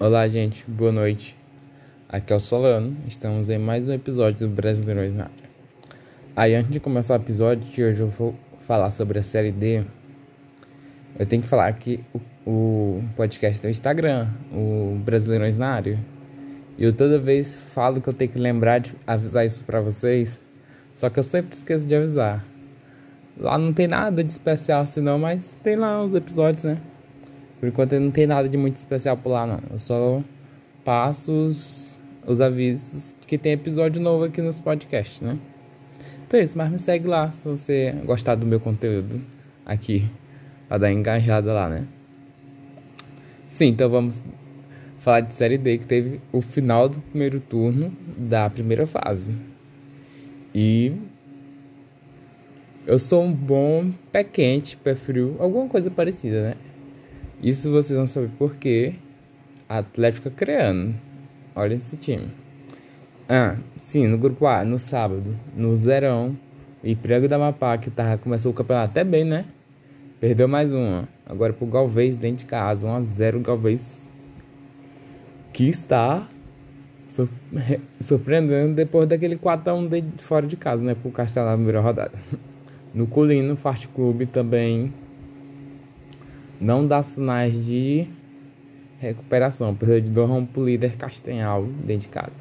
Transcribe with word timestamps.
Olá, 0.00 0.28
gente, 0.28 0.64
boa 0.70 0.92
noite. 0.92 1.36
Aqui 2.08 2.32
é 2.32 2.36
o 2.36 2.38
Solano, 2.38 2.96
estamos 3.08 3.50
em 3.50 3.58
mais 3.58 3.88
um 3.88 3.92
episódio 3.92 4.46
do 4.46 4.54
Brasileirões 4.54 5.12
na 5.12 5.24
área. 5.24 5.50
Aí, 6.36 6.54
antes 6.54 6.70
de 6.70 6.78
começar 6.78 7.14
o 7.14 7.16
episódio, 7.20 7.68
que 7.68 7.82
hoje 7.82 8.00
eu 8.00 8.06
vou 8.06 8.32
falar 8.60 8.92
sobre 8.92 9.18
a 9.18 9.24
série 9.24 9.50
D, 9.50 9.82
eu 11.18 11.26
tenho 11.26 11.42
que 11.42 11.48
falar 11.48 11.72
que 11.72 11.98
o, 12.14 12.20
o 12.48 13.04
podcast 13.16 13.60
tem 13.60 13.68
o 13.68 13.72
Instagram, 13.72 14.28
o 14.52 15.00
Brasileirões 15.04 15.58
na 15.58 15.70
área. 15.70 15.98
E 16.78 16.84
eu 16.84 16.92
toda 16.92 17.18
vez 17.18 17.56
falo 17.56 18.00
que 18.00 18.08
eu 18.08 18.14
tenho 18.14 18.30
que 18.30 18.38
lembrar 18.38 18.78
de 18.78 18.94
avisar 19.04 19.44
isso 19.44 19.64
pra 19.64 19.80
vocês, 19.80 20.38
só 20.94 21.10
que 21.10 21.18
eu 21.18 21.24
sempre 21.24 21.56
esqueço 21.56 21.84
de 21.84 21.96
avisar. 21.96 22.46
Lá 23.36 23.58
não 23.58 23.72
tem 23.72 23.88
nada 23.88 24.22
de 24.22 24.30
especial 24.30 24.82
assim 24.82 25.00
não, 25.00 25.18
mas 25.18 25.56
tem 25.60 25.74
lá 25.74 26.00
os 26.04 26.14
episódios, 26.14 26.62
né? 26.62 26.78
Por 27.58 27.68
enquanto 27.68 27.98
não 27.98 28.10
tem 28.10 28.26
nada 28.26 28.48
de 28.48 28.56
muito 28.56 28.76
especial 28.76 29.16
por 29.16 29.30
lá 29.30 29.46
não. 29.46 29.60
Eu 29.70 29.78
só 29.78 30.22
passo 30.84 31.32
os, 31.32 31.98
os 32.26 32.40
avisos 32.40 33.14
que 33.26 33.36
tem 33.36 33.52
episódio 33.52 34.00
novo 34.00 34.24
aqui 34.24 34.40
nos 34.40 34.60
podcasts, 34.60 35.20
né? 35.20 35.38
Então 36.26 36.38
é 36.38 36.44
isso, 36.44 36.56
mas 36.56 36.70
me 36.70 36.78
segue 36.78 37.08
lá 37.08 37.32
se 37.32 37.48
você 37.48 37.94
gostar 38.04 38.34
do 38.34 38.46
meu 38.46 38.60
conteúdo 38.60 39.20
aqui. 39.64 40.08
Pra 40.68 40.76
dar 40.76 40.92
engajada 40.92 41.52
lá, 41.52 41.68
né? 41.68 41.86
Sim, 43.46 43.68
então 43.68 43.88
vamos 43.88 44.22
falar 44.98 45.20
de 45.20 45.34
Série 45.34 45.56
D, 45.56 45.78
que 45.78 45.86
teve 45.86 46.20
o 46.30 46.42
final 46.42 46.88
do 46.88 47.00
primeiro 47.00 47.40
turno 47.40 47.90
da 48.16 48.50
primeira 48.50 48.86
fase. 48.86 49.34
E 50.54 50.92
eu 52.86 52.98
sou 52.98 53.22
um 53.22 53.32
bom 53.32 53.90
pé 54.12 54.22
quente, 54.22 54.76
pé 54.76 54.94
frio, 54.94 55.36
alguma 55.38 55.66
coisa 55.66 55.90
parecida, 55.90 56.50
né? 56.50 56.54
Isso 57.42 57.70
vocês 57.70 57.96
vão 57.96 58.06
saber 58.06 58.30
por 58.36 58.56
quê. 58.56 58.94
Atlético 59.68 60.30
Creano. 60.30 60.94
Olha 61.54 61.74
esse 61.74 61.96
time. 61.96 62.28
Ah, 63.28 63.56
sim, 63.76 64.06
no 64.06 64.18
grupo 64.18 64.46
A, 64.46 64.64
no 64.64 64.78
sábado, 64.78 65.36
no 65.54 65.76
Zerão, 65.76 66.36
Ipiranga 66.82 67.28
da 67.28 67.38
Mapá, 67.38 67.76
que 67.76 67.90
tava, 67.90 68.16
começou 68.16 68.50
o 68.50 68.54
campeonato 68.54 68.90
até 68.90 69.04
bem, 69.04 69.24
né? 69.24 69.44
Perdeu 70.18 70.48
mais 70.48 70.72
uma. 70.72 71.08
Agora 71.26 71.52
pro 71.52 71.66
Galvez 71.66 72.16
dentro 72.16 72.38
de 72.38 72.44
casa, 72.46 72.88
1x0 72.88 73.42
Galvez. 73.42 74.08
Que 75.52 75.68
está 75.68 76.28
surpreendendo 78.00 78.74
depois 78.74 79.08
daquele 79.08 79.36
4x1 79.36 80.12
de 80.16 80.24
fora 80.24 80.46
de 80.46 80.56
casa, 80.56 80.82
né? 80.82 80.94
Pro 80.94 81.10
Castelo 81.10 81.46
na 81.46 81.54
primeira 81.54 81.80
rodada. 81.80 82.18
No 82.94 83.06
Colino, 83.06 83.54
Fast 83.54 83.86
Club 83.88 84.22
também 84.26 84.92
não 86.60 86.86
dá 86.86 87.02
sinais 87.02 87.64
de 87.64 88.06
recuperação. 88.98 89.74
Perdeu 89.74 90.00
de 90.00 90.10
Dorrão 90.10 90.44
pro 90.44 90.64
líder 90.64 90.96
Castanhal 90.96 91.64
dentro 91.84 92.02
de 92.02 92.08
casa. 92.08 92.32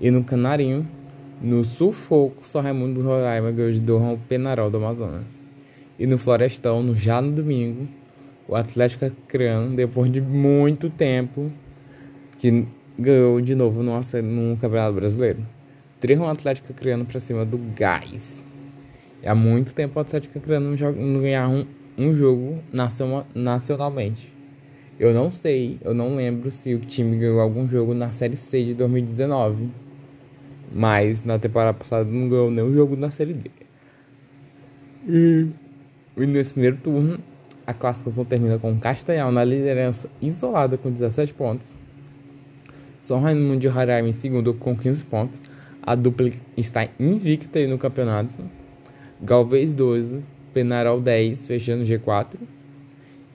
E 0.00 0.10
no 0.10 0.22
Canarinho, 0.22 0.86
no 1.40 1.64
sufoco, 1.64 2.46
só 2.46 2.60
Raimundo 2.60 3.00
do 3.00 3.06
Roraima 3.06 3.50
ganhou 3.50 3.72
de 3.72 3.80
Dorrão 3.80 4.18
Penarol 4.28 4.70
do 4.70 4.76
Amazonas. 4.78 5.38
E 5.98 6.06
no 6.06 6.18
Florestão, 6.18 6.82
no, 6.82 6.94
já 6.94 7.20
no 7.20 7.32
domingo, 7.32 7.88
o 8.46 8.54
Atlético 8.54 9.04
Acreano, 9.04 9.74
depois 9.74 10.10
de 10.10 10.20
muito 10.20 10.88
tempo, 10.88 11.50
que 12.38 12.66
ganhou 12.98 13.40
de 13.40 13.54
novo 13.54 13.82
no, 13.82 13.92
no 13.96 14.56
Campeonato 14.56 14.94
Brasileiro. 14.94 15.46
3 16.00 16.18
um 16.20 16.28
Atlético 16.28 16.72
Acreano 16.72 17.04
pra 17.04 17.18
cima 17.18 17.44
do 17.44 17.58
Gás. 17.76 18.44
Há 19.24 19.34
muito 19.34 19.74
tempo 19.74 19.98
o 19.98 20.02
Atlético 20.02 20.38
Acreano 20.38 20.76
não, 20.76 20.92
não 20.92 21.20
ganhar 21.20 21.48
um, 21.48 21.66
um 21.98 22.14
jogo 22.14 22.62
nacionalmente. 23.34 24.32
Eu 24.98 25.12
não 25.12 25.30
sei, 25.30 25.78
eu 25.82 25.92
não 25.92 26.14
lembro 26.14 26.50
se 26.50 26.74
o 26.74 26.80
time 26.80 27.16
ganhou 27.18 27.40
algum 27.40 27.68
jogo 27.68 27.92
na 27.94 28.12
Série 28.12 28.36
C 28.36 28.64
de 28.64 28.74
2019. 28.74 29.68
Mas 30.72 31.24
na 31.24 31.38
temporada 31.38 31.76
passada 31.76 32.04
não 32.08 32.28
ganhou 32.28 32.50
nenhum 32.50 32.72
jogo 32.72 32.96
na 32.96 33.10
Série 33.10 33.32
D. 33.32 33.50
E, 35.08 35.46
nesse 36.16 36.52
primeiro 36.52 36.76
turno, 36.76 37.18
a 37.66 37.72
classificação 37.72 38.24
termina 38.24 38.58
com 38.58 38.78
Castanhal 38.78 39.32
na 39.32 39.44
liderança 39.44 40.08
isolada 40.20 40.76
com 40.76 40.90
17 40.90 41.34
pontos. 41.34 41.68
São 43.00 43.20
Raimundo 43.20 43.60
de 43.60 43.68
Roraima 43.68 44.08
em 44.08 44.12
segundo 44.12 44.52
com 44.52 44.76
15 44.76 45.04
pontos. 45.04 45.40
A 45.82 45.94
dupla 45.94 46.30
está 46.56 46.86
invicta 46.98 47.66
no 47.66 47.78
campeonato. 47.78 48.44
Galvez 49.22 49.72
12, 49.72 50.22
Penarol 50.52 51.00
10, 51.00 51.46
fechando 51.46 51.84
G4. 51.84 52.36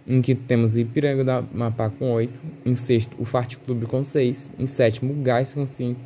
Em 0.06 0.22
que 0.22 0.36
temos 0.36 0.76
Ipiranga 0.76 1.24
da 1.24 1.44
Mapá 1.54 1.90
com 1.90 2.12
8. 2.12 2.40
Em 2.66 2.76
sexto, 2.76 3.16
o 3.20 3.26
Fart 3.26 3.56
Clube 3.66 3.86
com 3.86 4.04
6. 4.04 4.52
Em 4.60 4.66
sétimo, 4.66 5.14
o 5.14 5.24
Gás 5.24 5.54
com 5.54 5.66
5. 5.66 6.00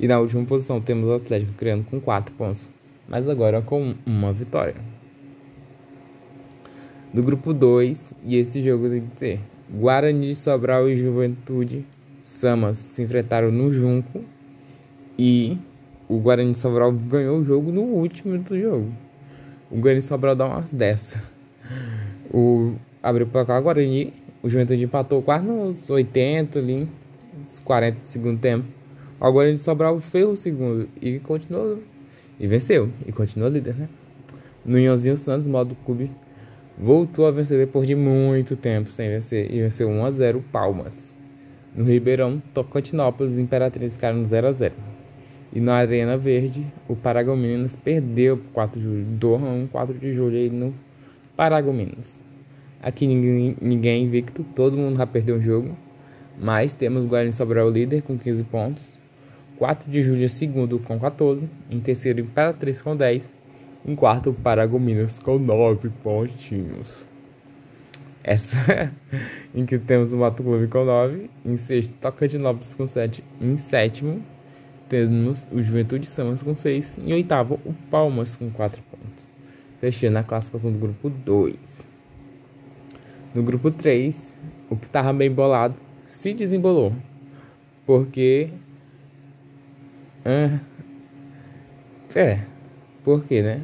E 0.00 0.08
na 0.08 0.18
última 0.18 0.44
posição 0.44 0.80
temos 0.80 1.08
o 1.08 1.14
Atlético 1.14 1.52
criando 1.52 1.84
com 1.84 2.00
4 2.00 2.34
pontos. 2.34 2.68
Mas 3.08 3.28
agora 3.28 3.60
com 3.60 3.94
uma 4.06 4.32
vitória. 4.32 4.74
Do 7.12 7.22
grupo 7.22 7.52
2, 7.52 8.14
e 8.24 8.36
esse 8.36 8.62
jogo 8.62 8.88
tem 8.88 9.00
que 9.00 9.16
ter 9.16 9.40
Guarani, 9.68 10.34
Sobral 10.34 10.88
e 10.88 10.96
Juventude 10.96 11.84
Samas 12.22 12.78
se 12.78 13.02
enfrentaram 13.02 13.50
no 13.50 13.72
Junco. 13.72 14.24
E 15.18 15.58
o 16.08 16.18
Guarani 16.18 16.54
Sobral 16.54 16.92
ganhou 16.92 17.38
o 17.38 17.44
jogo 17.44 17.70
no 17.70 17.82
último 17.82 18.38
do 18.38 18.58
jogo. 18.60 18.92
O 19.70 19.76
Guarani 19.76 20.02
Sobral 20.02 20.34
dá 20.34 20.46
umas 20.46 20.72
dessa. 20.72 21.22
O 22.32 22.74
abriu 23.02 23.26
para 23.26 23.46
cá 23.46 23.58
o 23.58 23.62
Guarani, 23.62 24.12
o 24.42 24.48
Juventude 24.48 24.82
empatou 24.82 25.22
quase 25.22 25.46
nos 25.46 25.88
80 25.88 26.58
ali, 26.58 26.88
uns 27.40 27.60
40 27.60 27.98
do 28.00 28.08
segundo 28.08 28.40
tempo. 28.40 28.66
O 29.20 29.32
Guarani 29.32 29.58
Sobral 29.58 30.00
fez 30.00 30.26
o 30.26 30.34
segundo 30.34 30.88
e 31.00 31.18
continuou 31.20 31.78
e 32.38 32.46
venceu 32.46 32.88
e 33.06 33.12
continua 33.12 33.48
líder, 33.48 33.74
né? 33.76 33.88
No 34.64 34.78
Inhozinho 34.78 35.16
Santos, 35.16 35.46
modo 35.46 35.76
clube, 35.84 36.10
voltou 36.76 37.26
a 37.26 37.30
vencer 37.30 37.58
depois 37.58 37.86
de 37.86 37.94
muito 37.94 38.56
tempo 38.56 38.90
sem 38.90 39.08
vencer 39.08 39.52
e 39.52 39.60
venceu 39.60 39.88
1 39.88 40.04
a 40.04 40.10
0 40.10 40.44
Palmas. 40.50 41.12
No 41.74 41.84
Ribeirão, 41.84 42.42
Tocantinópolis 42.52 43.38
Imperatriz 43.38 43.92
ficaram 43.92 44.18
no 44.18 44.26
0 44.26 44.46
a 44.48 44.52
0. 44.52 44.74
E 45.52 45.60
na 45.60 45.74
Arena 45.74 46.16
Verde, 46.16 46.64
o 46.88 46.94
Paragominas 46.94 47.74
perdeu 47.74 48.36
por 48.36 48.52
4 48.52 48.80
de 48.80 48.86
julho. 48.86 49.04
Dohan 49.04 49.66
4 49.66 49.98
de 49.98 50.14
julho 50.14 50.36
aí 50.36 50.48
no 50.48 50.72
Paragominas. 51.36 52.20
Aqui 52.80 53.06
ninguém, 53.06 53.56
ninguém 53.60 54.04
invicto, 54.04 54.44
todo 54.54 54.76
mundo 54.76 54.96
já 54.96 55.06
perdeu 55.06 55.36
o 55.36 55.40
jogo. 55.40 55.76
Mas 56.38 56.72
temos 56.72 57.04
Guarani 57.04 57.32
Sobral 57.32 57.68
líder 57.68 58.02
com 58.02 58.16
15 58.16 58.44
pontos. 58.44 58.98
4 59.58 59.90
de 59.90 60.02
julho 60.02 60.28
segundo 60.30 60.78
com 60.78 60.98
14. 60.98 61.48
Em 61.70 61.80
terceiro, 61.80 62.20
Imperatriz 62.20 62.80
com 62.80 62.96
10. 62.96 63.32
Em 63.84 63.94
quarto, 63.94 64.32
Paragominas 64.32 65.18
com 65.18 65.38
9 65.38 65.90
pontinhos. 66.02 67.06
Essa 68.22 68.92
em 69.54 69.66
que 69.66 69.78
temos 69.78 70.12
o 70.12 70.16
Mato 70.16 70.42
Clube 70.42 70.66
com 70.68 70.84
9. 70.84 71.28
Em 71.44 71.56
sexto, 71.56 71.94
Tocantinópolis 72.00 72.74
com 72.74 72.86
7. 72.86 73.24
Em 73.40 73.58
sétimo, 73.58 74.22
temos 74.90 75.46
o 75.52 75.62
Juventude 75.62 76.04
Samas 76.04 76.42
com 76.42 76.52
6 76.52 76.98
e 77.04 77.12
oitavo 77.14 77.60
o 77.64 77.72
Palmas 77.72 78.34
com 78.34 78.50
4 78.50 78.82
pontos. 78.90 79.24
Fechando 79.80 80.18
a 80.18 80.24
classificação 80.24 80.72
do 80.72 80.78
grupo 80.78 81.08
2. 81.08 81.84
No 83.32 83.42
grupo 83.44 83.70
3, 83.70 84.34
o 84.68 84.76
que 84.76 84.86
estava 84.86 85.12
bem 85.12 85.30
bolado 85.30 85.76
se 86.06 86.34
desembolou. 86.34 86.92
Porque. 87.86 88.50
É. 90.24 90.58
É. 92.14 92.40
Por 93.04 93.24
quê, 93.24 93.40
né? 93.40 93.62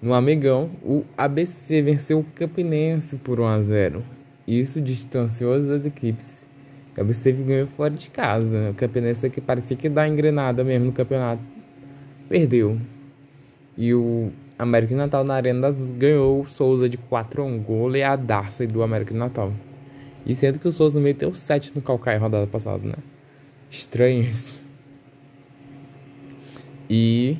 No 0.00 0.14
Amigão, 0.14 0.70
o 0.82 1.04
ABC 1.16 1.82
venceu 1.82 2.20
o 2.20 2.24
Campinense 2.24 3.16
por 3.16 3.38
1 3.38 3.46
a 3.46 3.60
0. 3.60 4.04
Isso 4.46 4.80
distanciou 4.80 5.52
as 5.52 5.68
duas 5.68 5.84
equipes 5.84 6.43
o 6.96 7.00
ABC 7.00 7.32
ganhou 7.32 7.66
fora 7.66 7.90
de 7.90 8.08
casa. 8.08 8.70
O 8.70 8.74
Campinense 8.74 9.28
que 9.28 9.40
parecia 9.40 9.76
que 9.76 9.88
dá 9.88 10.06
engrenada 10.06 10.62
mesmo 10.62 10.86
no 10.86 10.92
campeonato. 10.92 11.42
Perdeu. 12.28 12.80
E 13.76 13.92
o 13.92 14.30
América 14.58 14.94
Natal 14.94 15.24
na 15.24 15.34
Arena 15.34 15.62
das 15.62 15.76
Luzes 15.76 15.90
ganhou 15.90 16.40
o 16.40 16.46
Souza 16.46 16.88
de 16.88 16.96
4 16.96 17.42
a 17.42 17.44
1. 17.44 17.58
Goleadaça 17.62 18.66
do 18.66 18.82
América 18.82 19.14
Natal. 19.14 19.52
E 20.24 20.34
sendo 20.36 20.58
que 20.58 20.68
o 20.68 20.72
Souza 20.72 21.00
meteu 21.00 21.34
7 21.34 21.72
no 21.74 21.82
Calcaia 21.82 22.18
rodada 22.18 22.46
passada, 22.46 22.86
né? 22.86 22.94
Estranho 23.68 24.22
isso. 24.22 24.64
E 26.88 27.36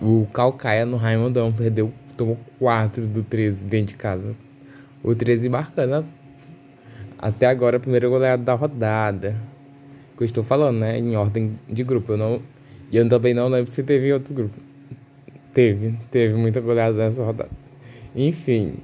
o 0.00 0.26
Calcaia 0.32 0.84
no 0.84 0.96
Raimundão 0.96 1.52
perdeu, 1.52 1.92
tomou 2.16 2.38
4 2.58 3.06
do 3.06 3.22
13 3.22 3.64
dentro 3.64 3.88
de 3.88 3.94
casa. 3.94 4.34
O 5.02 5.14
13 5.14 5.48
marcando 5.48 6.04
até 7.18 7.46
agora, 7.46 7.76
a 7.76 7.80
primeira 7.80 8.08
goleada 8.08 8.42
da 8.42 8.54
rodada. 8.54 9.36
Que 10.16 10.22
eu 10.22 10.26
estou 10.26 10.44
falando, 10.44 10.78
né? 10.78 10.98
Em 10.98 11.16
ordem 11.16 11.58
de 11.68 11.84
grupo. 11.84 12.12
Eu 12.12 12.16
não, 12.16 12.42
e 12.90 12.96
eu 12.96 13.08
também 13.08 13.34
não 13.34 13.48
lembro 13.48 13.70
se 13.70 13.82
teve 13.82 14.08
em 14.08 14.12
outros 14.12 14.32
grupos. 14.32 14.62
Teve, 15.52 15.94
teve 16.10 16.34
muita 16.34 16.60
goleada 16.60 16.96
nessa 16.96 17.22
rodada. 17.22 17.50
Enfim. 18.14 18.74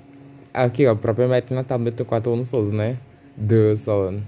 Aqui, 0.53 0.87
ó, 0.87 0.95
próprio 0.95 1.27
América 1.27 1.55
Natal 1.55 1.79
meteu 1.79 2.05
4 2.05 2.35
no 2.37 2.45
Souza, 2.45 2.73
né? 2.73 2.99
Deus 3.37 3.85
falando. 3.85 4.23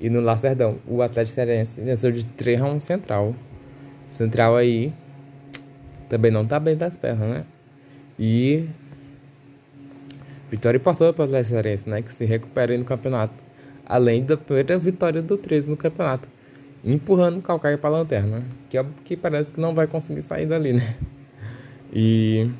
E 0.00 0.10
no 0.10 0.20
Lacerdão, 0.20 0.76
o 0.86 1.00
Atlético 1.02 1.34
Cearense 1.34 1.80
venceu 1.80 2.10
de 2.10 2.24
3 2.24 2.60
a 2.60 2.64
1 2.66 2.80
Central. 2.80 3.34
Central 4.08 4.56
aí 4.56 4.92
também 6.08 6.30
não 6.30 6.44
tá 6.44 6.58
bem 6.58 6.76
das 6.76 6.96
pernas, 6.96 7.28
né? 7.28 7.44
E 8.18 8.66
vitória 10.50 10.76
importante 10.76 11.14
para 11.14 11.22
o 11.22 11.24
Atlético 11.24 11.50
Cearense, 11.50 11.88
né? 11.88 12.02
Que 12.02 12.12
se 12.12 12.24
recupera 12.24 12.72
aí 12.72 12.78
no 12.78 12.84
campeonato. 12.84 13.34
Além 13.86 14.24
da 14.24 14.36
primeira 14.36 14.78
vitória 14.78 15.20
do 15.22 15.36
13 15.36 15.68
no 15.68 15.76
campeonato. 15.76 16.28
Empurrando 16.84 17.38
o 17.38 17.42
Calcaia 17.42 17.78
para 17.78 17.90
a 17.90 17.98
lanterna. 17.98 18.42
Que 18.68 18.78
é 18.78 18.86
que 19.04 19.16
parece 19.16 19.52
que 19.52 19.60
não 19.60 19.74
vai 19.74 19.86
conseguir 19.86 20.22
sair 20.22 20.46
dali, 20.46 20.72
né? 20.72 20.96
E 21.92 22.50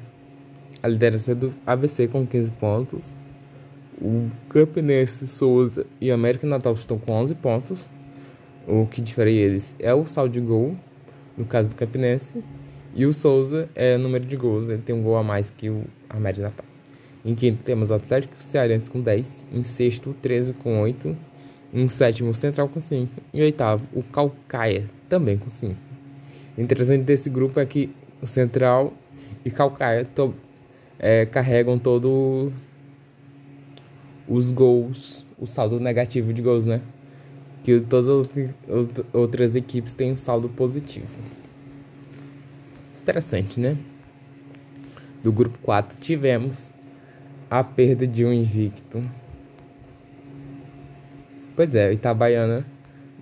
a 0.82 0.88
liderança 0.88 1.34
do 1.34 1.52
ABC 1.66 2.08
com 2.08 2.26
15 2.26 2.52
pontos. 2.52 3.16
O 4.00 4.28
Campinense, 4.48 5.26
Souza 5.26 5.86
e 6.00 6.10
América 6.10 6.46
Natal 6.46 6.72
estão 6.72 6.98
com 6.98 7.12
11 7.12 7.34
pontos. 7.36 7.88
O 8.66 8.86
que 8.86 9.00
difere 9.00 9.34
eles 9.34 9.75
é 9.78 9.94
o 9.94 10.06
saldo 10.06 10.32
de 10.32 10.40
gol, 10.40 10.76
no 11.36 11.44
caso 11.44 11.69
do 11.69 11.75
Campinense. 11.75 12.42
E 12.94 13.06
o 13.06 13.12
Souza 13.12 13.69
é 13.75 13.96
número 13.96 14.25
de 14.25 14.36
gols, 14.36 14.69
ele 14.69 14.82
tem 14.82 14.94
um 14.94 15.02
gol 15.02 15.16
a 15.16 15.22
mais 15.22 15.50
que 15.50 15.69
o 15.69 15.84
América 16.08 16.44
Natal. 16.44 16.73
Em 17.24 17.34
quinto 17.34 17.62
temos 17.62 17.90
Atlético 17.90 18.34
Cearense 18.38 18.90
com 18.90 19.00
10. 19.00 19.46
Em 19.52 19.64
sexto, 19.64 20.10
o 20.10 20.14
13 20.14 20.52
com 20.52 20.80
8. 20.82 21.16
Em 21.72 21.88
sétimo, 21.88 22.30
o 22.30 22.34
Central 22.34 22.68
com 22.68 22.78
5. 22.78 23.10
Em 23.32 23.40
oitavo, 23.40 23.82
o 23.94 24.02
Calcaia 24.02 24.90
também 25.08 25.38
com 25.38 25.48
5. 25.48 25.74
Interessante 26.58 27.02
desse 27.02 27.30
grupo 27.30 27.58
é 27.58 27.64
que 27.64 27.90
o 28.20 28.26
Central 28.26 28.92
e 29.44 29.50
Calcaia 29.50 30.04
to, 30.04 30.34
é, 30.98 31.24
carregam 31.24 31.78
todo 31.78 32.52
os 34.28 34.52
gols, 34.52 35.26
o 35.38 35.46
saldo 35.46 35.80
negativo 35.80 36.32
de 36.32 36.42
gols, 36.42 36.64
né? 36.64 36.82
Que 37.62 37.80
todas 37.80 38.08
as 38.08 38.28
outras 39.12 39.56
equipes 39.56 39.94
têm 39.94 40.12
um 40.12 40.16
saldo 40.16 40.48
positivo. 40.50 41.18
Interessante, 43.02 43.58
né? 43.58 43.76
Do 45.22 45.32
grupo 45.32 45.58
4 45.62 45.98
tivemos 45.98 46.70
a 47.54 47.62
perda 47.62 48.04
de 48.04 48.24
um 48.24 48.32
invicto. 48.32 49.00
Pois 51.54 51.72
é, 51.72 51.92
Itabaiana 51.92 52.66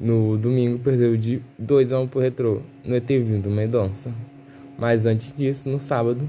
no 0.01 0.39
domingo 0.39 0.79
perdeu 0.79 1.19
de 1.19 1.43
2 1.59 1.93
a 1.93 2.01
1 2.01 2.09
por 2.09 2.23
Retrô 2.23 2.63
no 2.83 2.97
ETV 2.97 3.37
do 3.37 3.51
Mendonça. 3.51 4.11
Mas 4.79 5.05
antes 5.05 5.35
disso, 5.37 5.69
no 5.69 5.79
sábado, 5.79 6.27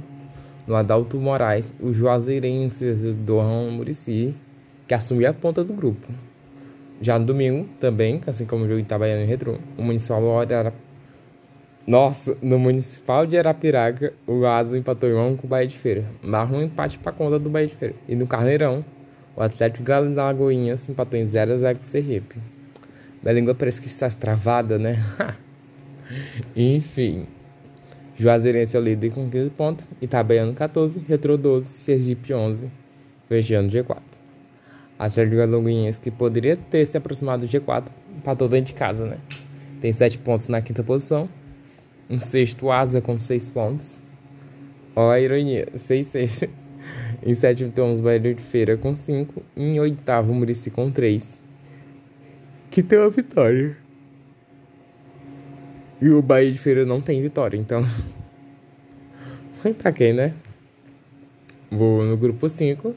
no 0.67 0.75
Adalto 0.75 1.15
Moraes, 1.17 1.73
o 1.79 1.93
Juazeirense 1.93 2.93
do 3.13 3.41
Murici 3.71 4.35
que 4.85 4.93
assumiu 4.93 5.29
a 5.29 5.33
ponta 5.33 5.63
do 5.63 5.73
grupo. 5.73 6.05
Já 6.99 7.17
no 7.17 7.25
domingo, 7.25 7.69
também, 7.79 8.19
assim 8.27 8.45
como 8.45 8.65
o 8.65 8.67
jogo 8.67 8.81
Itabaiana 8.81 9.23
e 9.23 9.25
Retrô, 9.25 9.59
o 9.77 9.81
Municipal 9.81 10.43
era 10.43 10.73
nossa, 11.85 12.37
no 12.41 12.57
Municipal 12.57 13.25
de 13.27 13.37
Arapiraca, 13.37 14.13
o 14.25 14.45
Asa 14.45 14.77
empatou 14.77 15.09
em 15.09 15.15
1 15.15 15.35
com 15.35 15.47
o 15.47 15.49
Bahia 15.49 15.67
de 15.67 15.77
Feira. 15.77 16.05
Mas 16.21 16.49
um 16.49 16.61
empate 16.61 16.97
para 16.97 17.11
conta 17.11 17.37
do 17.37 17.49
Bahia 17.49 17.67
de 17.67 17.75
Feira. 17.75 17.93
E 18.07 18.15
no 18.15 18.25
Carneirão, 18.25 18.85
o 19.35 19.41
Atlético 19.41 19.83
Galo 19.83 20.09
da 20.15 20.23
Lagoinha 20.23 20.77
empatou 20.87 21.19
em 21.19 21.25
0 21.25 21.53
a 21.53 21.57
0 21.57 21.79
com 21.79 21.83
o 21.83 21.85
Sergipe. 21.85 22.37
Minha 23.21 23.33
língua 23.33 23.53
parece 23.53 23.81
que 23.81 23.87
está 23.87 24.07
travada, 24.09 24.79
né? 24.79 24.97
Enfim. 26.55 27.27
Juazeirense 28.15 28.77
é 28.77 28.79
o 28.79 28.83
líder 28.83 29.11
com 29.11 29.29
15 29.29 29.49
pontos. 29.49 29.85
Itabaiano 30.01 30.53
14, 30.53 31.03
Retro 31.05 31.37
12, 31.37 31.67
Sergipe 31.67 32.33
11. 32.33 32.71
Fechando 33.27 33.69
G4. 33.69 33.97
Atlético 34.97 35.41
Alagoinhas, 35.41 35.97
que 35.97 36.09
poderia 36.09 36.55
ter 36.55 36.85
se 36.85 36.95
aproximado 36.95 37.45
do 37.45 37.51
G4, 37.51 37.87
empatou 38.15 38.47
dentro 38.47 38.67
de 38.67 38.73
casa, 38.73 39.05
né? 39.05 39.17
Tem 39.81 39.91
7 39.91 40.19
pontos 40.19 40.47
na 40.47 40.61
quinta 40.61 40.81
posição. 40.81 41.27
Em 42.09 42.17
sexto, 42.17 42.69
Asa 42.69 43.01
com 43.01 43.19
6 43.19 43.49
pontos. 43.51 44.01
Ó 44.95 45.09
a 45.09 45.19
ironia, 45.19 45.67
6, 45.75 46.07
6. 46.07 46.43
em 47.25 47.33
sétimo, 47.33 47.71
temos 47.71 47.99
Bahia 47.99 48.19
de 48.19 48.41
Feira 48.41 48.77
com 48.77 48.93
5. 48.93 49.41
Em 49.55 49.79
oitavo, 49.79 50.33
Murici 50.33 50.69
com 50.69 50.91
3. 50.91 51.39
Que 52.69 52.83
tem 52.83 52.99
uma 52.99 53.09
vitória. 53.09 53.77
E 56.01 56.09
o 56.09 56.21
Bahia 56.21 56.51
de 56.51 56.59
Feira 56.59 56.85
não 56.85 57.01
tem 57.01 57.21
vitória, 57.21 57.57
então. 57.57 57.83
Foi 59.61 59.73
pra 59.73 59.91
quem, 59.91 60.13
né? 60.13 60.33
Vou 61.71 62.03
no 62.03 62.17
grupo 62.17 62.47
5. 62.47 62.95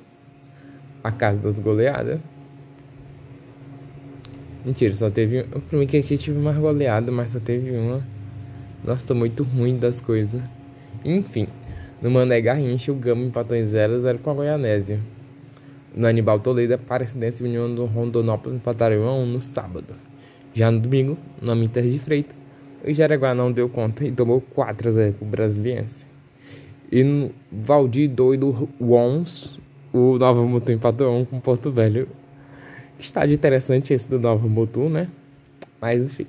A 1.03 1.13
casa 1.13 1.39
das 1.39 1.59
goleadas. 1.59 2.21
Mentira, 4.65 4.93
só 4.95 5.09
teve. 5.09 5.45
Pra 5.45 5.79
mim 5.79 5.87
que 5.87 5.97
aqui 5.97 6.19
tive 6.19 6.39
mais 6.39 6.59
goleada, 6.59 7.13
mas 7.13 7.31
só 7.31 7.39
teve 7.39 7.71
uma. 7.71 8.16
Nossa, 8.87 9.05
tô 9.05 9.17
muito 9.17 9.43
ruim 9.43 9.77
das 9.77 10.01
coisas. 10.01 10.41
Enfim, 11.05 11.49
no 12.01 12.09
Mané 12.09 12.41
Garrincha, 12.41 12.93
o 12.93 12.95
Gama 12.95 13.25
empatou 13.25 13.57
em 13.57 13.65
0x0 13.65 14.19
com 14.19 14.31
a 14.31 14.35
Goianésia. 14.35 15.01
No 15.93 16.07
Anibal 16.07 16.39
Toledo, 16.39 16.75
a 16.75 16.77
Aparecidense 16.77 17.43
e 17.43 17.47
União 17.49 17.75
do 17.75 17.85
Rondonópolis 17.85 18.59
empataram 18.59 18.99
1x1 18.99 19.25
no 19.25 19.43
sábado. 19.43 19.95
Já 20.55 20.71
no 20.71 20.79
domingo, 20.79 21.19
no 21.43 21.51
Aminter 21.51 21.83
de 21.83 21.99
Freitas, 21.99 22.37
o 22.85 22.93
Jaraguá 22.93 23.35
não 23.35 23.51
deu 23.51 23.69
conta 23.69 24.05
e 24.05 24.13
tomou 24.13 24.41
4x0 24.41 25.15
pro 25.15 25.27
Brasiliense. 25.27 26.07
E 26.93 27.03
no 27.03 27.33
Valdir 27.51 28.09
Doido 28.09 28.69
Wons, 28.81 29.59
o 29.93 30.17
Nova 30.17 30.45
Mutu 30.45 30.71
empatou 30.71 31.13
1 31.23 31.25
com 31.25 31.41
Porto 31.41 31.73
Velho. 31.73 32.07
Estádio 33.01 33.35
interessante 33.35 33.93
esse 33.93 34.07
do 34.09 34.21
Nova 34.21 34.47
Mutu, 34.47 34.89
né? 34.89 35.09
Mas 35.81 36.03
enfim. 36.03 36.27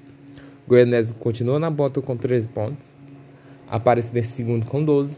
Goianese 0.68 1.14
continua 1.14 1.58
na 1.58 1.70
bota 1.70 2.02
com 2.02 2.18
13 2.18 2.50
pontos. 2.50 2.94
Aparecidense 3.70 4.34
segundo 4.34 4.66
com 4.66 4.84
12. 4.84 5.16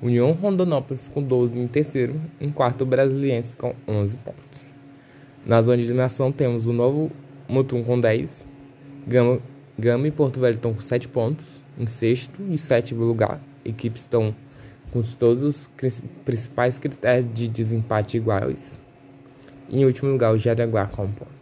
União 0.00 0.30
Rondonópolis 0.30 1.08
com 1.08 1.20
12 1.20 1.58
em 1.58 1.66
terceiro. 1.66 2.20
Em 2.40 2.48
quarto, 2.50 2.82
o 2.82 2.86
Brasiliense 2.86 3.56
com 3.56 3.74
11 3.88 4.16
pontos. 4.18 4.64
Na 5.44 5.60
zona 5.60 5.78
de 5.78 5.84
eliminação 5.84 6.30
temos 6.30 6.68
o 6.68 6.72
Novo 6.72 7.10
Mutum 7.48 7.82
com 7.82 7.98
10. 7.98 8.46
Gama, 9.08 9.40
Gama 9.76 10.06
e 10.06 10.12
Porto 10.12 10.38
Velho 10.38 10.54
estão 10.54 10.72
com 10.72 10.80
7 10.80 11.08
pontos. 11.08 11.60
Em 11.76 11.88
sexto 11.88 12.40
e 12.48 12.56
sétimo 12.56 13.02
lugar. 13.04 13.40
Equipes 13.64 14.02
estão 14.02 14.34
com 14.92 15.02
todos 15.02 15.42
os 15.42 15.70
principais 16.24 16.78
critérios 16.78 17.34
de 17.34 17.48
desempate 17.48 18.16
iguais. 18.16 18.80
Em 19.68 19.84
último 19.84 20.12
lugar, 20.12 20.32
o 20.32 20.38
Jaraguá 20.38 20.86
com 20.86 21.04
um 21.04 21.10
ponto. 21.10 21.35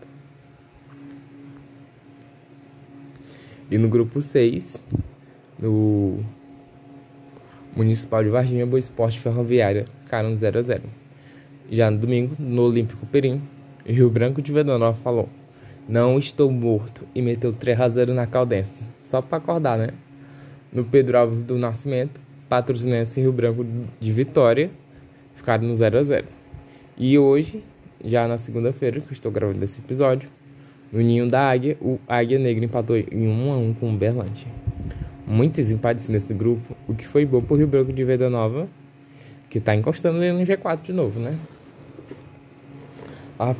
E 3.70 3.78
no 3.78 3.88
grupo 3.88 4.20
6, 4.20 4.82
no 5.58 6.18
Municipal 7.74 8.22
de 8.22 8.28
Varginha, 8.28 8.66
Boa 8.66 8.78
Esporte 8.78 9.18
Ferroviária, 9.18 9.86
ficaram 10.04 10.36
0 10.36 10.58
a 10.58 10.62
0 10.62 10.82
Já 11.70 11.90
no 11.90 11.98
domingo, 11.98 12.36
no 12.38 12.62
Olímpico 12.62 13.06
Perim, 13.06 13.42
Rio 13.86 14.10
Branco 14.10 14.42
de 14.42 14.52
Vedanova 14.52 14.94
falou: 14.94 15.28
Não 15.88 16.18
estou 16.18 16.50
morto 16.50 17.06
e 17.14 17.22
meteu 17.22 17.52
3 17.52 17.80
a 17.80 17.88
0 17.88 18.14
na 18.14 18.26
Caldense. 18.26 18.84
Só 19.02 19.22
para 19.22 19.38
acordar, 19.38 19.78
né? 19.78 19.88
No 20.70 20.84
Pedro 20.84 21.18
Alves 21.18 21.42
do 21.42 21.56
Nascimento, 21.56 22.20
Patrocinense 22.48 23.18
e 23.18 23.22
Rio 23.22 23.32
Branco 23.32 23.66
de 23.98 24.12
Vitória 24.12 24.70
ficaram 25.34 25.64
no 25.66 25.74
0 25.74 25.98
a 25.98 26.02
0 26.02 26.26
E 26.96 27.18
hoje, 27.18 27.64
já 28.04 28.28
na 28.28 28.36
segunda-feira, 28.36 29.00
que 29.00 29.12
estou 29.12 29.32
gravando 29.32 29.64
esse 29.64 29.80
episódio, 29.80 30.28
no 30.94 31.00
ninho 31.00 31.28
da 31.28 31.50
Águia, 31.50 31.76
o 31.80 31.98
Águia 32.06 32.38
Negra 32.38 32.64
empatou 32.64 32.96
em 32.96 33.26
1 33.26 33.52
a 33.52 33.56
1 33.56 33.74
com 33.74 33.92
o 33.92 33.96
Berlândia. 33.96 34.46
Muitos 35.26 35.68
empates 35.72 36.08
nesse 36.08 36.32
grupo, 36.32 36.76
o 36.86 36.94
que 36.94 37.04
foi 37.04 37.26
bom 37.26 37.42
pro 37.42 37.56
Rio 37.56 37.66
Branco 37.66 37.92
de 37.92 38.04
Veda 38.04 38.30
Nova, 38.30 38.68
que 39.50 39.58
tá 39.58 39.74
encostando 39.74 40.18
ali 40.18 40.30
no 40.30 40.46
G4 40.46 40.82
de 40.82 40.92
novo, 40.92 41.18
né? 41.18 41.36
A 43.36 43.52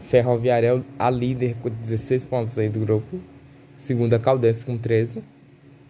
Ferroviária 0.00 0.78
é 0.78 0.82
a 0.98 1.10
líder 1.10 1.56
com 1.62 1.68
16 1.68 2.24
pontos 2.24 2.58
aí 2.58 2.70
do 2.70 2.80
grupo. 2.80 3.18
Segunda, 3.76 4.18
Caldense 4.18 4.64
com 4.64 4.78
13. 4.78 5.22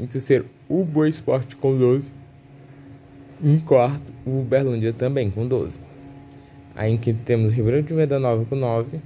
Em 0.00 0.06
terceiro, 0.06 0.46
o 0.68 0.82
Boa 0.82 1.08
Esporte 1.08 1.54
com 1.54 1.78
12. 1.78 2.10
Em 3.40 3.60
quarto, 3.60 4.12
o 4.26 4.40
Uberlândia 4.40 4.92
também 4.92 5.30
com 5.30 5.46
12. 5.46 5.78
Aí 6.74 6.90
em 6.92 6.96
quinto 6.96 7.20
temos 7.24 7.52
o 7.52 7.54
Rio 7.54 7.66
Branco 7.66 7.86
de 7.86 7.94
Veda 7.94 8.18
Nova 8.18 8.44
com 8.44 8.56
9. 8.56 9.00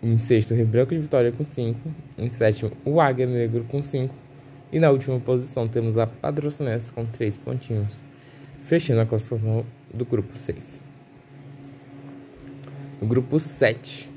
Em 0.00 0.16
sexto, 0.16 0.52
o 0.52 0.56
Rio 0.56 0.66
Branco 0.66 0.94
de 0.94 1.00
Vitória 1.00 1.32
com 1.32 1.44
5. 1.44 1.80
Em 2.16 2.28
sétimo, 2.28 2.70
o 2.84 3.00
Águia 3.00 3.26
Negro 3.26 3.64
com 3.64 3.82
5. 3.82 4.14
E 4.70 4.78
na 4.78 4.90
última 4.90 5.18
posição 5.18 5.66
temos 5.66 5.98
a 5.98 6.06
Patrocinense 6.06 6.92
com 6.92 7.04
3 7.04 7.36
pontinhos. 7.38 7.96
Fechando 8.62 9.00
a 9.00 9.06
classificação 9.06 9.64
do 9.92 10.04
grupo 10.04 10.36
6. 10.36 10.82
No 13.00 13.08
grupo 13.08 13.40
7, 13.40 14.08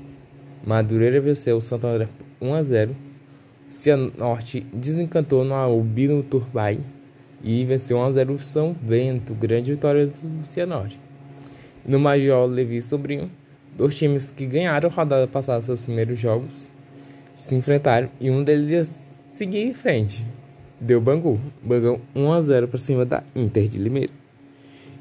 Madureira 0.64 1.20
venceu 1.20 1.56
o 1.56 1.60
Santo 1.60 1.86
André 1.86 2.08
1 2.40 2.54
a 2.54 2.62
0. 2.62 2.96
Cianorte 3.68 4.66
desencantou 4.72 5.44
no 5.44 5.54
Albino 5.54 6.22
Turbay 6.22 6.78
e 7.42 7.64
venceu 7.64 7.96
1 7.96 8.02
a 8.02 8.12
0 8.12 8.34
o 8.34 8.38
São 8.38 8.72
Bento, 8.72 9.34
grande 9.34 9.72
vitória 9.72 10.06
do 10.06 10.46
Cianorte. 10.46 11.00
No 11.84 11.98
Major 11.98 12.46
Levi 12.46 12.80
Sobrinho, 12.80 13.28
Dois 13.76 13.96
times 13.96 14.30
que 14.30 14.46
ganharam 14.46 14.88
a 14.88 14.92
rodada 14.92 15.26
passada 15.26 15.62
seus 15.62 15.82
primeiros 15.82 16.18
jogos 16.18 16.70
se 17.34 17.54
enfrentaram 17.54 18.10
e 18.20 18.30
um 18.30 18.44
deles 18.44 18.70
ia 18.70 18.86
seguir 19.32 19.62
em 19.62 19.72
frente. 19.72 20.26
Deu 20.80 21.00
Bangu. 21.00 21.40
Bangu 21.62 22.00
1x0 22.14 22.66
para 22.66 22.78
cima 22.78 23.04
da 23.04 23.22
Inter 23.34 23.68
de 23.68 23.78
Limeira. 23.78 24.12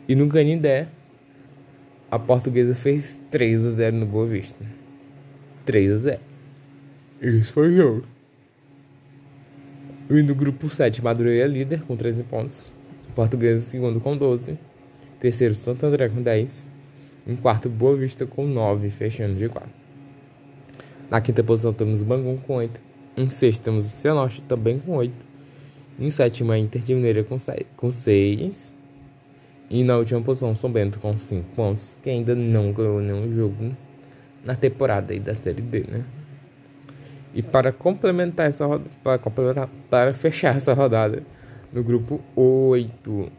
E 0.07 0.15
no 0.15 0.27
Canindé, 0.27 0.87
a 2.09 2.17
portuguesa 2.17 2.73
fez 2.75 3.19
3x0 3.31 3.91
no 3.91 4.05
Boa 4.05 4.27
Vista. 4.27 4.65
3x0. 5.65 6.19
Isso 7.21 7.53
foi 7.53 7.69
o 7.69 7.75
jogo. 7.75 8.03
E 10.09 10.21
no 10.23 10.35
grupo 10.35 10.67
7, 10.67 11.01
Madureira 11.03 11.45
é 11.45 11.47
líder 11.47 11.83
com 11.83 11.95
13 11.95 12.23
pontos. 12.23 12.73
Portuguesa 13.15 13.61
segundo 13.61 13.99
com 13.99 14.17
12. 14.17 14.57
Terceiro, 15.19 15.55
Santo 15.55 15.85
André 15.85 16.09
com 16.09 16.21
10. 16.21 16.65
Em 17.31 17.38
quarto, 17.38 17.69
Boa 17.69 17.95
Vista 17.95 18.25
com 18.25 18.45
9, 18.45 18.89
fechando 18.89 19.35
de 19.35 19.47
4. 19.47 19.69
Na 21.09 21.21
quinta 21.21 21.41
posição 21.41 21.71
temos 21.71 22.01
o 22.01 22.05
Bangu 22.05 22.38
com 22.45 22.55
8. 22.55 22.77
Em 23.15 23.29
sexto 23.29 23.63
temos 23.63 23.85
o 23.85 23.89
Cianorte 23.89 24.41
também 24.41 24.79
com 24.79 24.97
8. 24.97 25.13
Em 25.97 26.11
sétima, 26.11 26.57
Inter 26.57 26.81
de 26.81 26.93
Mineira 26.93 27.25
com 27.77 27.89
6. 27.89 28.73
E 29.69 29.83
na 29.85 29.95
última 29.95 30.19
posição, 30.19 30.53
São 30.57 30.69
Bento 30.69 31.00
com 31.00 31.17
5 31.17 31.55
pontos, 31.55 31.95
que 32.03 32.09
ainda 32.09 32.35
não 32.35 32.73
ganhou 32.73 33.00
nenhum 33.00 33.33
jogo 33.33 33.71
na 34.43 34.53
temporada 34.53 35.13
aí 35.13 35.19
da 35.21 35.33
Série 35.33 35.61
D, 35.61 35.85
né? 35.89 36.03
E 37.33 37.41
para 37.41 37.71
complementar 37.71 38.50
essa 38.50 38.65
rodada, 38.65 38.89
para, 39.01 39.17
complementar, 39.17 39.69
para 39.89 40.13
fechar 40.13 40.57
essa 40.57 40.73
rodada, 40.73 41.23
no 41.71 41.81
grupo 41.81 42.19
8, 42.35 43.31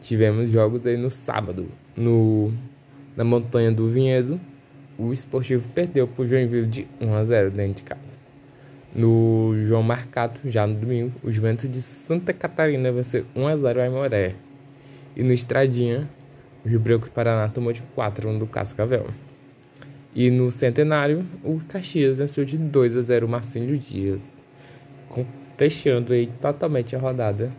tivemos 0.00 0.50
jogos 0.50 0.86
aí 0.86 0.96
no 0.96 1.10
sábado. 1.10 1.68
No, 1.94 2.50
na 3.16 3.24
Montanha 3.24 3.70
do 3.70 3.88
Vinhedo, 3.88 4.40
o 4.98 5.12
Esportivo 5.12 5.68
perdeu 5.70 6.06
para 6.06 6.22
o 6.22 6.26
Joinville 6.26 6.66
de 6.66 6.88
1 7.00 7.14
a 7.14 7.24
0 7.24 7.50
dentro 7.50 7.74
de 7.74 7.82
casa. 7.82 8.00
No 8.94 9.54
João 9.66 9.82
Marcato, 9.82 10.40
já 10.48 10.66
no 10.66 10.74
domingo, 10.74 11.12
o 11.22 11.32
Juventus 11.32 11.70
de 11.70 11.80
Santa 11.80 12.32
Catarina 12.32 12.92
venceu 12.92 13.24
1 13.34 13.46
a 13.46 13.56
0 13.56 13.80
a 13.80 13.84
Aimoré. 13.84 14.34
E 15.16 15.22
no 15.22 15.32
Estradinha, 15.32 16.08
o 16.64 16.68
Rio 16.68 16.78
Branco 16.78 17.06
e 17.06 17.10
Paraná 17.10 17.48
tomou 17.48 17.72
de 17.72 17.82
4 17.94 18.38
do 18.38 18.46
Cascavel. 18.46 19.06
E 20.14 20.30
no 20.30 20.50
Centenário, 20.50 21.24
o 21.42 21.58
Caxias 21.68 22.18
venceu 22.18 22.44
de 22.44 22.58
2 22.58 22.96
a 22.96 23.02
0 23.02 23.26
o 23.26 23.28
Marcinho 23.28 23.78
Dias, 23.78 24.30
fechando 25.56 26.12
aí 26.12 26.26
totalmente 26.40 26.94
a 26.94 26.98
rodada 26.98 27.50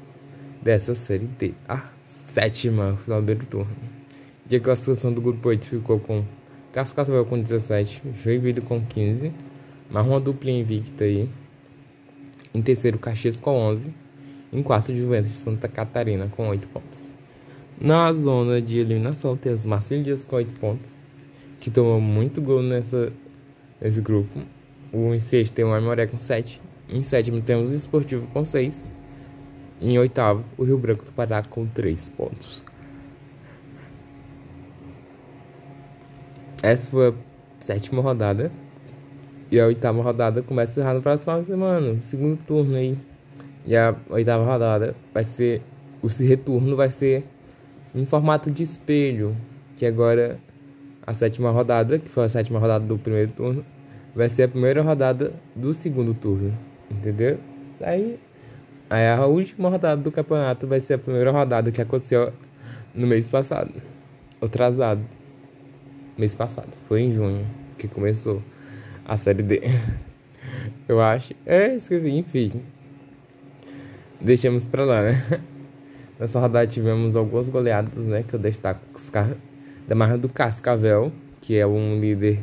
dessa 0.61 0.93
Série 0.93 1.25
D. 1.25 1.53
A 1.67 1.89
sétima 2.27 2.95
final 3.03 3.21
do 3.21 3.35
turno. 3.45 4.02
E 4.49 4.55
a 4.55 4.59
classificação 4.59 5.13
do 5.13 5.21
grupo 5.21 5.47
8 5.47 5.65
ficou 5.65 5.99
com 5.99 6.23
Cascavel 6.71 7.25
com 7.25 7.41
17, 7.41 8.01
Joinville 8.13 8.61
com 8.61 8.83
15, 8.83 9.31
mais 9.89 10.05
uma 10.05 10.19
dupla 10.19 10.51
invicta 10.51 11.05
aí. 11.05 11.29
Em 12.53 12.61
terceiro, 12.61 12.99
Caxias 12.99 13.39
com 13.39 13.51
11. 13.51 13.93
Em 14.51 14.61
quarto, 14.61 14.95
Juventus 14.95 15.31
de 15.31 15.37
Santa 15.37 15.67
Catarina 15.67 16.27
com 16.27 16.49
8 16.49 16.67
pontos. 16.67 17.07
Na 17.79 18.11
zona 18.13 18.61
de 18.61 18.79
eliminação, 18.79 19.35
temos 19.37 19.65
Marcelo 19.65 20.03
Dias 20.03 20.25
com 20.25 20.35
8 20.35 20.59
pontos 20.59 20.85
que 21.59 21.71
tomou 21.71 22.01
muito 22.01 22.41
gol 22.41 22.61
nessa, 22.61 23.13
nesse 23.79 24.01
grupo. 24.01 24.41
O 24.91 25.13
em 25.13 25.19
sexto 25.19 25.53
tem 25.53 25.63
o 25.63 25.73
Aimoré 25.73 26.05
com 26.05 26.19
7. 26.19 26.61
Em 26.89 27.01
sétimo 27.01 27.39
temos 27.39 27.71
o 27.71 27.75
Esportivo 27.75 28.27
com 28.27 28.43
6. 28.43 28.91
Em 29.81 29.97
oitavo, 29.97 30.43
o 30.57 30.63
Rio 30.63 30.77
Branco 30.77 31.05
do 31.05 31.11
Pará 31.13 31.41
com 31.41 31.65
3 31.65 32.09
pontos. 32.09 32.63
Essa 36.63 36.89
foi 36.89 37.09
a 37.09 37.13
sétima 37.59 38.01
rodada. 38.01 38.49
E 39.51 39.59
a 39.59 39.65
oitava 39.65 40.01
rodada 40.01 40.41
começa 40.41 40.81
já 40.81 40.93
no 40.93 41.01
próximo 41.01 41.43
semana, 41.43 42.01
segundo 42.01 42.37
turno 42.47 42.77
aí. 42.77 42.97
E 43.65 43.75
a 43.75 43.93
oitava 44.09 44.45
rodada 44.45 44.95
vai 45.13 45.25
ser. 45.25 45.61
O 46.01 46.07
retorno 46.07 46.77
vai 46.77 46.89
ser 46.89 47.25
em 47.93 48.05
formato 48.05 48.49
de 48.49 48.63
espelho. 48.63 49.35
Que 49.75 49.85
agora 49.85 50.39
a 51.05 51.13
sétima 51.13 51.51
rodada, 51.51 51.99
que 51.99 52.07
foi 52.07 52.23
a 52.23 52.29
sétima 52.29 52.59
rodada 52.59 52.85
do 52.85 52.97
primeiro 52.97 53.33
turno, 53.33 53.65
vai 54.15 54.29
ser 54.29 54.43
a 54.43 54.47
primeira 54.47 54.81
rodada 54.81 55.33
do 55.53 55.73
segundo 55.73 56.13
turno. 56.13 56.57
Entendeu? 56.89 57.39
Aí, 57.81 58.17
aí 58.89 59.09
a 59.09 59.25
última 59.25 59.67
rodada 59.67 60.01
do 60.01 60.11
campeonato 60.13 60.65
vai 60.65 60.79
ser 60.79 60.93
a 60.93 60.97
primeira 60.97 61.29
rodada 61.29 61.73
que 61.73 61.81
aconteceu 61.81 62.31
no 62.95 63.05
mês 63.05 63.27
passado. 63.27 63.73
Atrasado. 64.41 65.01
Mês 66.17 66.35
passado. 66.35 66.69
Foi 66.87 67.01
em 67.01 67.11
junho 67.11 67.45
que 67.77 67.87
começou 67.87 68.41
a 69.05 69.17
série 69.17 69.43
D. 69.43 69.61
Eu 70.87 71.01
acho. 71.01 71.33
É, 71.45 71.75
esqueci, 71.75 72.09
enfim. 72.09 72.61
Deixamos 74.19 74.67
pra 74.67 74.85
lá, 74.85 75.01
né? 75.01 75.41
Nessa 76.19 76.39
rodada 76.39 76.67
tivemos 76.67 77.15
algumas 77.15 77.47
goleadas, 77.49 78.05
né? 78.05 78.23
Que 78.23 78.35
eu 78.35 78.39
destaco 78.39 78.79
da 79.87 79.95
marca 79.95 80.17
do 80.17 80.29
Cascavel, 80.29 81.11
que 81.41 81.57
é 81.57 81.65
um 81.65 81.99
líder 81.99 82.39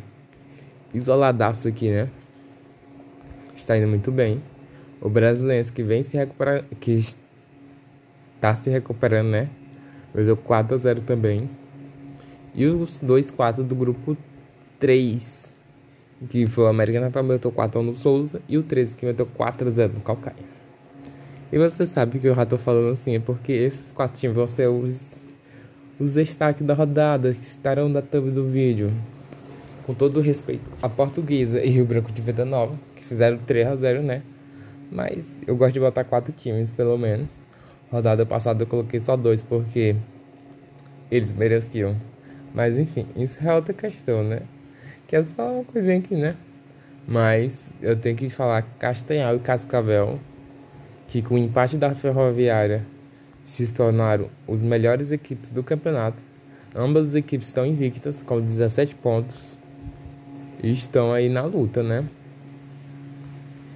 isoladaço 0.92 1.68
aqui, 1.68 1.88
né? 1.88 2.10
Está 3.56 3.78
indo 3.78 3.88
muito 3.88 4.10
bem. 4.10 4.42
O 5.00 5.08
brasileiro 5.08 5.72
que 5.72 5.82
vem 5.82 6.02
se 6.02 6.16
recuperar, 6.16 6.64
que 6.80 6.92
está 8.34 8.54
se 8.56 8.68
recuperando, 8.68 9.28
né? 9.28 9.48
Veio 10.14 10.36
4 10.36 10.74
a 10.74 10.78
0 10.78 11.00
também. 11.02 11.48
E 12.54 12.66
os 12.66 12.98
dois 12.98 13.30
4 13.30 13.62
do 13.62 13.74
grupo 13.74 14.16
3, 14.78 15.52
que 16.28 16.46
foi 16.46 16.64
o 16.64 16.66
América 16.66 17.00
Natal, 17.00 17.22
meteu 17.22 17.52
4 17.52 17.78
a 17.78 17.82
1 17.82 17.86
no 17.86 17.96
Souza, 17.96 18.42
e 18.48 18.58
o 18.58 18.62
13 18.62 18.96
que 18.96 19.06
meteu 19.06 19.26
4 19.26 19.68
a 19.68 19.70
0 19.70 19.92
no 19.94 20.00
Calcaia. 20.00 20.36
E 21.52 21.58
você 21.58 21.84
sabe 21.84 22.18
que 22.18 22.26
eu 22.28 22.34
já 22.34 22.46
tô 22.46 22.56
falando 22.58 22.92
assim, 22.92 23.16
é 23.16 23.20
porque 23.20 23.52
esses 23.52 23.92
quatro 23.92 24.20
times 24.20 24.36
vão 24.36 24.48
ser 24.48 24.68
os 24.68 25.20
os 26.00 26.14
destaques 26.14 26.66
da 26.66 26.72
rodada 26.72 27.34
que 27.34 27.42
estarão 27.42 27.86
na 27.86 28.00
thumb 28.00 28.30
do 28.30 28.48
vídeo. 28.48 28.90
Com 29.84 29.92
todo 29.92 30.16
o 30.16 30.20
respeito 30.20 30.70
a 30.80 30.88
Portuguesa 30.88 31.62
e 31.62 31.68
Rio 31.68 31.84
Branco 31.84 32.10
de 32.10 32.22
Venda 32.22 32.44
Nova, 32.44 32.74
que 32.96 33.04
fizeram 33.04 33.36
3 33.36 33.68
a 33.68 33.76
0 33.76 34.02
né? 34.02 34.22
Mas 34.90 35.30
eu 35.46 35.54
gosto 35.56 35.74
de 35.74 35.80
botar 35.80 36.04
quatro 36.04 36.32
times, 36.32 36.70
pelo 36.70 36.96
menos. 36.96 37.28
Rodada 37.92 38.24
passada 38.24 38.62
eu 38.62 38.66
coloquei 38.66 38.98
só 38.98 39.14
dois, 39.14 39.42
porque 39.42 39.94
eles 41.10 41.32
mereciam. 41.32 41.96
Mas 42.54 42.76
enfim, 42.76 43.06
isso 43.16 43.38
é 43.42 43.54
outra 43.54 43.72
questão, 43.72 44.24
né? 44.24 44.40
Que 45.06 45.16
é 45.16 45.22
só 45.22 45.50
uma 45.52 45.64
coisinha 45.64 45.98
aqui, 45.98 46.14
né? 46.14 46.36
Mas 47.06 47.72
eu 47.80 47.96
tenho 47.96 48.16
que 48.16 48.28
falar 48.28 48.62
Castanhal 48.78 49.36
e 49.36 49.38
Cascavel, 49.38 50.18
que 51.08 51.22
com 51.22 51.34
o 51.34 51.38
empate 51.38 51.76
da 51.76 51.94
Ferroviária 51.94 52.86
se 53.42 53.66
tornaram 53.68 54.30
os 54.46 54.62
melhores 54.62 55.10
equipes 55.10 55.50
do 55.50 55.62
campeonato. 55.62 56.18
Ambas 56.74 57.08
as 57.08 57.14
equipes 57.14 57.48
estão 57.48 57.66
invictas 57.66 58.22
com 58.22 58.40
17 58.40 58.94
pontos 58.96 59.58
e 60.62 60.70
estão 60.70 61.12
aí 61.12 61.28
na 61.28 61.42
luta, 61.42 61.82
né? 61.82 62.04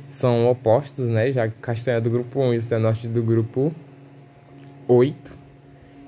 São 0.08 0.46
opostos, 0.48 1.08
né? 1.08 1.32
Já 1.32 1.48
que 1.48 1.54
Castanha 1.60 1.96
é 1.96 2.00
do 2.00 2.10
grupo 2.10 2.40
1 2.40 2.54
e 2.54 2.58
o 2.58 2.62
Cianorte 2.62 3.08
do 3.08 3.22
grupo 3.22 3.74
8. 4.86 5.38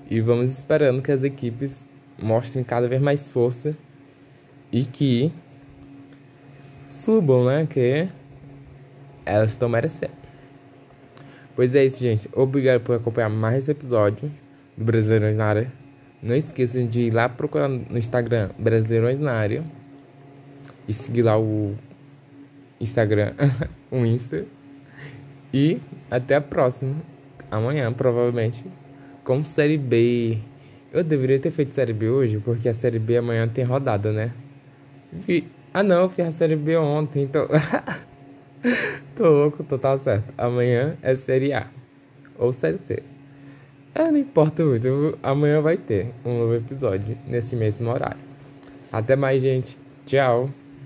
E 0.08 0.20
vamos 0.20 0.50
esperando 0.50 1.02
que 1.02 1.10
as 1.10 1.24
equipes 1.24 1.84
mostrem 2.18 2.64
cada 2.64 2.88
vez 2.88 3.00
mais 3.00 3.30
força 3.30 3.76
e 4.72 4.84
que 4.84 5.32
subam, 6.88 7.44
né? 7.44 7.66
Que 7.66 8.08
elas 9.24 9.52
estão 9.52 9.68
merecendo. 9.68 10.12
Pois 11.54 11.74
é 11.74 11.84
isso, 11.84 12.00
gente. 12.02 12.28
Obrigado 12.32 12.82
por 12.82 12.96
acompanhar 12.96 13.30
mais 13.30 13.58
esse 13.58 13.70
episódio 13.70 14.30
do 14.76 14.84
Brasileirões 14.84 15.38
na 15.38 15.46
Área. 15.46 15.72
Não 16.22 16.34
esqueçam 16.34 16.86
de 16.86 17.02
ir 17.02 17.10
lá 17.10 17.28
procurar 17.28 17.68
no 17.68 17.96
Instagram 17.96 18.50
Brasileirões 18.58 19.18
na 19.18 19.32
Área 19.32 19.64
e 20.88 20.92
seguir 20.92 21.22
lá 21.22 21.38
o 21.38 21.74
Instagram, 22.80 23.32
o 23.90 24.04
Insta. 24.04 24.44
E 25.52 25.80
até 26.10 26.34
a 26.36 26.40
próxima. 26.40 26.96
Amanhã, 27.50 27.92
provavelmente, 27.92 28.64
com 29.24 29.42
Série 29.44 29.78
B. 29.78 30.38
Eu 30.92 31.02
deveria 31.04 31.38
ter 31.38 31.50
feito 31.50 31.74
Série 31.74 31.92
B 31.92 32.08
hoje, 32.08 32.38
porque 32.38 32.68
a 32.68 32.74
Série 32.74 32.98
B 32.98 33.16
amanhã 33.16 33.46
tem 33.48 33.64
rodada, 33.64 34.12
né? 34.12 34.32
Ah, 35.74 35.82
não, 35.82 36.02
eu 36.04 36.08
fiz 36.08 36.26
a 36.26 36.30
Série 36.30 36.56
B 36.56 36.76
ontem, 36.76 37.24
então. 37.24 37.46
tô 39.14 39.28
louco, 39.28 39.62
total 39.64 39.98
certo. 39.98 40.32
Amanhã 40.38 40.96
é 41.02 41.14
Série 41.16 41.52
A 41.52 41.66
ou 42.38 42.52
Série 42.52 42.78
C. 42.78 43.02
É, 43.94 44.10
não 44.10 44.18
importa 44.18 44.64
muito. 44.64 45.18
Amanhã 45.22 45.60
vai 45.60 45.76
ter 45.76 46.12
um 46.24 46.38
novo 46.38 46.54
episódio 46.54 47.16
nesse 47.26 47.56
mesmo 47.56 47.90
horário. 47.90 48.20
Até 48.92 49.16
mais, 49.16 49.42
gente. 49.42 49.78
Tchau. 50.04 50.50